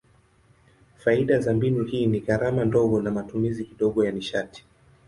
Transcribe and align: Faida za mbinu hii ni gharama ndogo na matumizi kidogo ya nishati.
Faida 0.97 1.39
za 1.41 1.53
mbinu 1.53 1.83
hii 1.83 2.05
ni 2.05 2.19
gharama 2.19 2.65
ndogo 2.65 3.01
na 3.01 3.11
matumizi 3.11 3.65
kidogo 3.65 4.05
ya 4.05 4.11
nishati. 4.11 4.65